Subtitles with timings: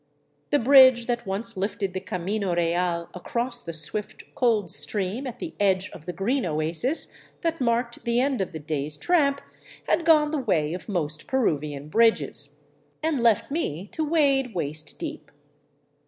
[0.49, 5.53] The bridge that once lifted the camino real across the swift, cold stream at the
[5.59, 9.41] edge of the green oasis that marked the end of the day's tramp
[9.87, 12.65] had gone the way of most Peruvian bridges,
[13.03, 15.29] and left me to wade waist deep.